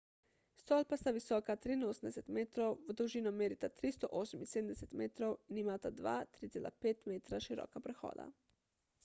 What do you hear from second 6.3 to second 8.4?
3,5 metra široka prehoda